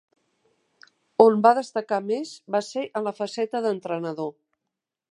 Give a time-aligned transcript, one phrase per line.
[1.25, 4.37] On va destacar més va ser en la faceta d'entrenador.